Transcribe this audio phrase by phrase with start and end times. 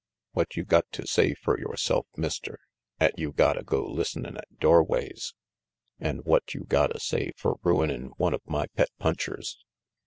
[0.31, 2.57] What you got to say fer yoreself, Mister,
[2.99, 5.35] 'at you gotta go listenin' at doorways?
[5.99, 9.63] An' what you gotta say fer ruinin' one of my pet punchers?"